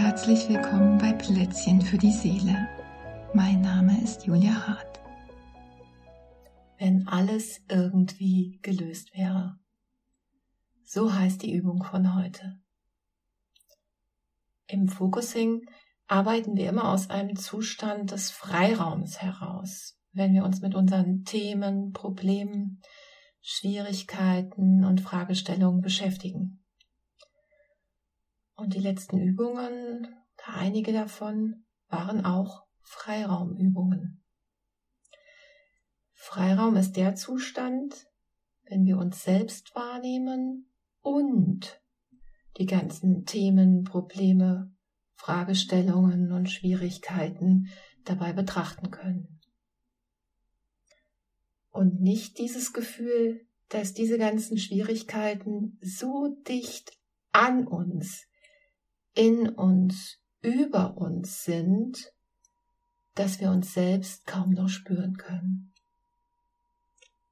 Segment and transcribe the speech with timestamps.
[0.00, 2.68] Herzlich willkommen bei Plätzchen für die Seele.
[3.34, 5.00] Mein Name ist Julia Hart.
[6.78, 9.58] Wenn alles irgendwie gelöst wäre.
[10.84, 12.60] So heißt die Übung von heute.
[14.68, 15.68] Im Focusing
[16.06, 21.90] arbeiten wir immer aus einem Zustand des Freiraums heraus, wenn wir uns mit unseren Themen,
[21.92, 22.82] Problemen,
[23.40, 26.62] Schwierigkeiten und Fragestellungen beschäftigen.
[28.58, 34.24] Und die letzten Übungen, einige davon, waren auch Freiraumübungen.
[36.12, 38.08] Freiraum ist der Zustand,
[38.64, 41.80] wenn wir uns selbst wahrnehmen und
[42.56, 44.74] die ganzen Themen, Probleme,
[45.14, 47.68] Fragestellungen und Schwierigkeiten
[48.02, 49.40] dabei betrachten können.
[51.70, 56.98] Und nicht dieses Gefühl, dass diese ganzen Schwierigkeiten so dicht
[57.30, 58.27] an uns
[59.18, 62.12] in uns, über uns sind,
[63.14, 65.74] dass wir uns selbst kaum noch spüren können.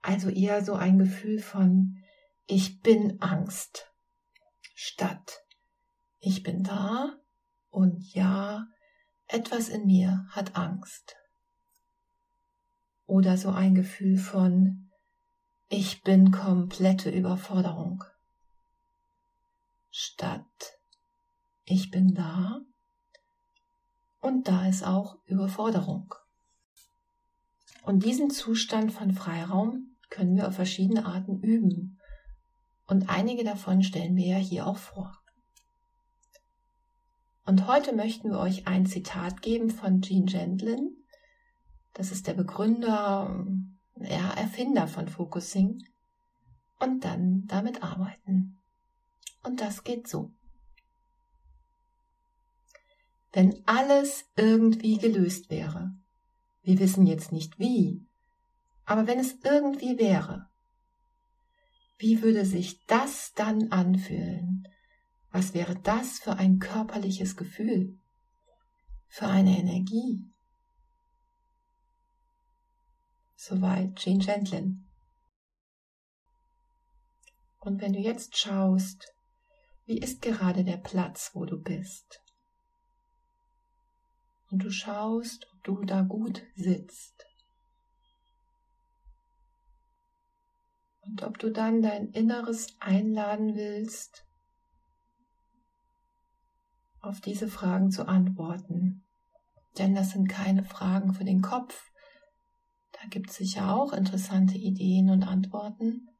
[0.00, 1.98] Also eher so ein Gefühl von
[2.46, 3.90] ich bin Angst
[4.74, 5.44] statt
[6.26, 7.18] ich bin da
[7.68, 8.66] und ja,
[9.26, 11.16] etwas in mir hat Angst.
[13.04, 14.90] Oder so ein Gefühl von
[15.68, 18.04] ich bin komplette Überforderung
[19.90, 20.73] statt
[21.64, 22.60] ich bin da
[24.20, 26.14] und da ist auch Überforderung.
[27.82, 32.00] Und diesen Zustand von Freiraum können wir auf verschiedene Arten üben.
[32.86, 35.18] Und einige davon stellen wir ja hier auch vor.
[37.46, 40.96] Und heute möchten wir euch ein Zitat geben von Gene Gendlin.
[41.92, 43.44] Das ist der Begründer,
[43.96, 45.82] ja, Erfinder von Focusing.
[46.80, 48.58] Und dann damit arbeiten.
[49.42, 50.32] Und das geht so
[53.34, 55.92] wenn alles irgendwie gelöst wäre.
[56.62, 58.06] Wir wissen jetzt nicht wie,
[58.84, 60.48] aber wenn es irgendwie wäre,
[61.98, 64.68] wie würde sich das dann anfühlen?
[65.30, 67.98] Was wäre das für ein körperliches Gefühl?
[69.08, 70.24] Für eine Energie?
[73.34, 74.86] Soweit Jean Gentlin.
[77.58, 79.12] Und wenn du jetzt schaust,
[79.86, 82.23] wie ist gerade der Platz, wo du bist?
[84.54, 87.26] Und du schaust, ob du da gut sitzt.
[91.00, 94.24] Und ob du dann dein Inneres einladen willst,
[97.00, 99.02] auf diese Fragen zu antworten.
[99.76, 101.90] Denn das sind keine Fragen für den Kopf.
[102.92, 106.10] Da gibt es sicher auch interessante Ideen und Antworten.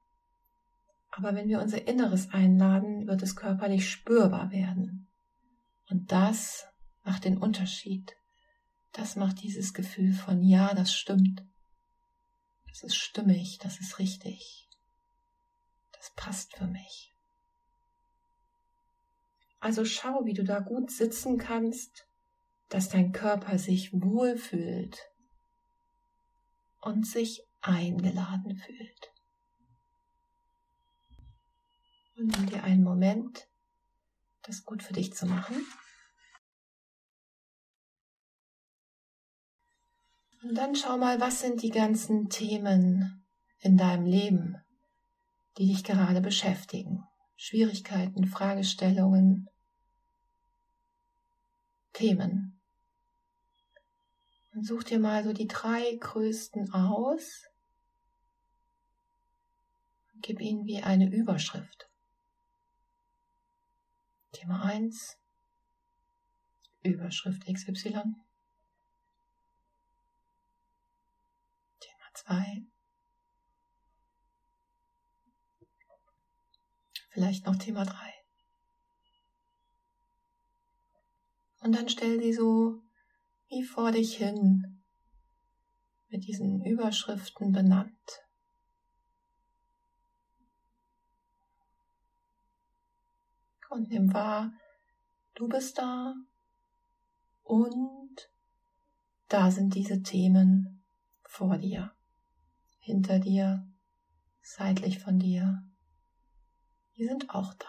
[1.12, 5.06] Aber wenn wir unser Inneres einladen, wird es körperlich spürbar werden.
[5.88, 6.66] Und das
[7.04, 8.16] macht den Unterschied.
[8.94, 11.44] Das macht dieses Gefühl von, ja, das stimmt.
[12.68, 14.68] Das ist stimmig, das ist richtig.
[15.92, 17.12] Das passt für mich.
[19.58, 22.06] Also schau, wie du da gut sitzen kannst,
[22.68, 25.10] dass dein Körper sich wohlfühlt
[26.80, 29.12] und sich eingeladen fühlt.
[32.16, 33.48] Und nimm dir einen Moment,
[34.42, 35.66] das gut für dich zu machen.
[40.44, 43.24] Und dann schau mal, was sind die ganzen Themen
[43.60, 44.62] in deinem Leben,
[45.56, 47.02] die dich gerade beschäftigen.
[47.34, 49.48] Schwierigkeiten, Fragestellungen,
[51.94, 52.60] Themen.
[54.52, 57.44] Und such dir mal so die drei größten aus
[60.12, 61.88] und gib ihnen wie eine Überschrift.
[64.32, 65.16] Thema 1,
[66.82, 68.23] Überschrift XY.
[72.14, 72.64] Zwei.
[77.10, 78.12] Vielleicht noch Thema drei.
[81.60, 82.82] Und dann stell sie so
[83.48, 84.82] wie vor dich hin,
[86.08, 88.24] mit diesen Überschriften benannt.
[93.70, 94.52] Und nimm wahr,
[95.34, 96.14] du bist da
[97.42, 98.30] und
[99.28, 100.84] da sind diese Themen
[101.24, 101.93] vor dir
[102.84, 103.66] hinter dir,
[104.42, 105.62] seitlich von dir,
[106.96, 107.66] die sind auch da.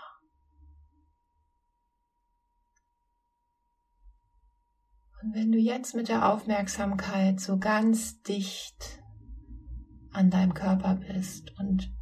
[5.21, 9.01] Und wenn du jetzt mit der Aufmerksamkeit so ganz dicht
[10.11, 11.95] an deinem Körper bist und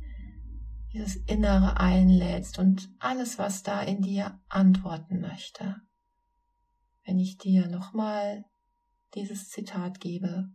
[0.91, 5.75] dieses Innere einlädst und alles, was da in dir antworten möchte,
[7.05, 8.43] wenn ich dir nochmal
[9.13, 10.49] dieses Zitat gebe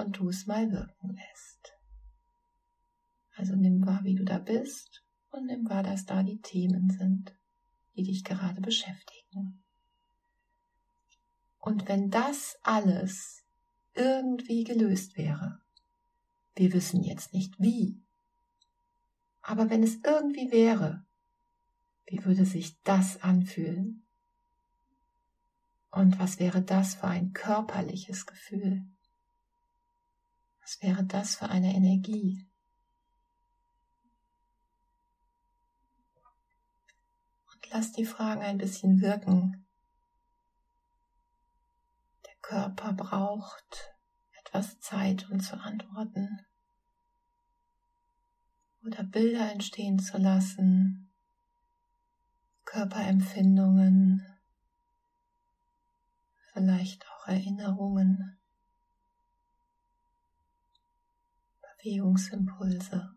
[0.00, 1.74] und du es mal wirken lässt.
[3.36, 7.34] Also nimm wahr, wie du da bist und nimm wahr, dass da die Themen sind,
[7.94, 9.62] die dich gerade beschäftigen.
[11.58, 13.44] Und wenn das alles
[13.94, 15.60] irgendwie gelöst wäre,
[16.54, 18.02] wir wissen jetzt nicht wie,
[19.42, 21.04] aber wenn es irgendwie wäre,
[22.06, 24.06] wie würde sich das anfühlen?
[25.90, 28.84] Und was wäre das für ein körperliches Gefühl?
[30.70, 32.46] Was wäre das für eine Energie?
[37.52, 39.66] Und lass die Fragen ein bisschen wirken.
[42.24, 43.96] Der Körper braucht
[44.38, 46.46] etwas Zeit, um zu antworten
[48.84, 51.12] oder Bilder entstehen zu lassen,
[52.64, 54.24] Körperempfindungen,
[56.52, 58.39] vielleicht auch Erinnerungen,
[61.82, 63.14] Bewegungsimpulse,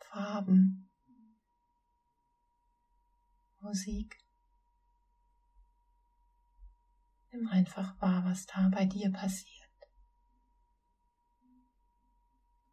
[0.00, 0.90] Farben,
[3.60, 4.18] Musik.
[7.30, 9.70] Nimm einfach wahr, was da bei dir passiert.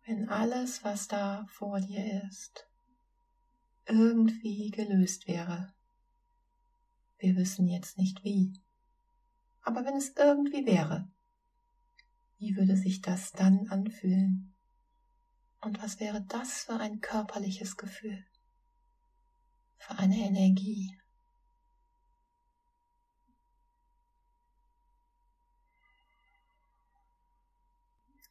[0.06, 2.68] Wenn alles, was da vor dir ist,
[3.86, 5.76] irgendwie gelöst wäre.
[7.20, 8.60] Wir wissen jetzt nicht wie.
[9.62, 11.12] Aber wenn es irgendwie wäre,
[12.40, 14.56] wie würde sich das dann anfühlen?
[15.62, 18.26] Und was wäre das für ein körperliches Gefühl?
[19.78, 20.98] Für eine Energie?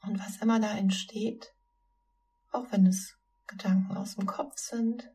[0.02, 1.54] Und was immer da entsteht,
[2.50, 3.16] auch wenn es
[3.46, 5.12] Gedanken aus dem Kopf sind,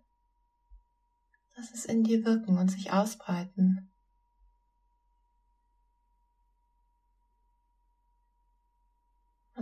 [1.55, 3.92] Lass es in dir wirken und sich ausbreiten.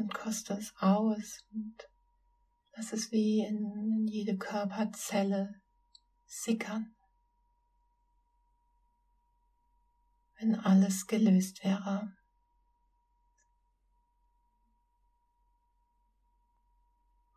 [0.02, 1.78] Und koste es aus und
[2.76, 5.62] lass es wie in, jede Körperzelle
[6.26, 6.96] sickern.
[10.40, 12.18] Wenn alles gelöst wäre.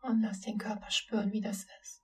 [0.01, 2.03] Und lass den Körper spüren, wie das ist.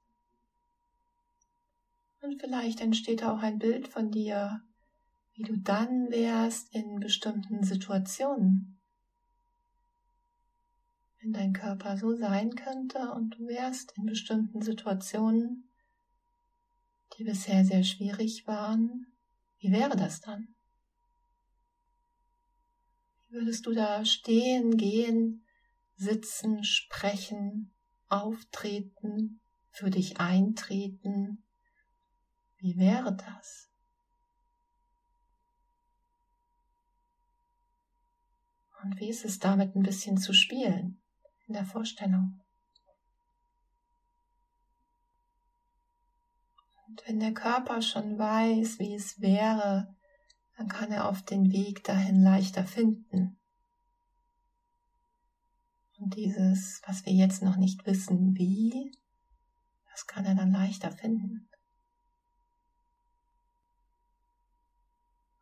[2.19, 4.61] Und vielleicht entsteht auch ein Bild von dir,
[5.33, 8.80] wie du dann wärst in bestimmten Situationen.
[11.21, 15.69] Wenn dein Körper so sein könnte und du wärst in bestimmten Situationen,
[17.15, 19.05] die bisher sehr schwierig waren,
[19.59, 20.55] wie wäre das dann?
[23.19, 25.45] Wie würdest du da stehen, gehen,
[25.95, 27.71] sitzen, sprechen,
[28.07, 31.43] auftreten, für dich eintreten,
[32.57, 33.69] wie wäre das?
[38.83, 41.00] Und wie ist es damit ein bisschen zu spielen
[41.51, 42.39] in der Vorstellung?
[46.87, 49.93] Und wenn der Körper schon weiß, wie es wäre,
[50.57, 53.37] dann kann er auf den Weg dahin leichter finden.
[55.99, 58.97] Und dieses, was wir jetzt noch nicht wissen, wie,
[59.91, 61.49] das kann er dann leichter finden.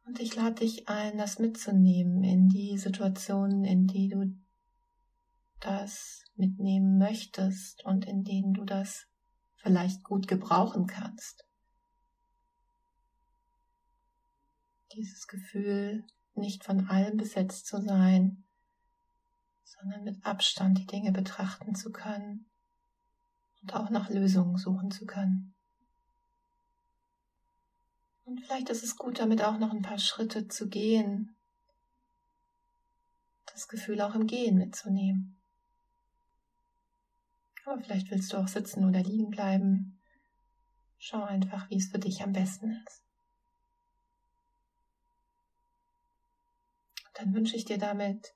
[0.05, 4.35] Und ich lade dich ein, das mitzunehmen in die Situationen, in die du
[5.59, 9.05] das mitnehmen möchtest und in denen du das
[9.55, 11.45] vielleicht gut gebrauchen kannst.
[14.93, 18.45] Dieses Gefühl, nicht von allem besetzt zu sein,
[19.63, 22.49] sondern mit Abstand die Dinge betrachten zu können
[23.61, 25.53] und auch nach Lösungen suchen zu können.
[28.23, 31.35] Und vielleicht ist es gut, damit auch noch ein paar Schritte zu gehen.
[33.47, 35.38] Das Gefühl auch im Gehen mitzunehmen.
[37.69, 40.01] Aber vielleicht willst du auch sitzen oder liegen bleiben.
[40.97, 43.03] Schau einfach, wie es für dich am besten ist.
[47.13, 48.33] Dann wünsche ich dir damit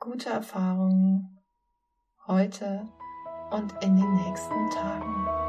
[0.00, 1.40] gute Erfahrungen
[2.26, 2.88] heute
[3.52, 5.41] und in den nächsten Tagen.